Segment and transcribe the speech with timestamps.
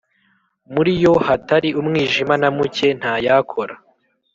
[0.73, 3.73] muri yo hatari umwijima na muke ntayakora